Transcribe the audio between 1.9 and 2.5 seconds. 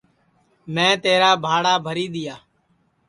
دؔیا